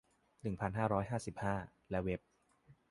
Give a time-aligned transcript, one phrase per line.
[0.41, 1.55] หนึ่งพันห้าร้อยห้าสิบห้า
[1.89, 2.21] และเว็บ